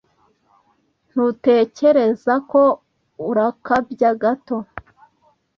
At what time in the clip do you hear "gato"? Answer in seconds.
4.21-4.57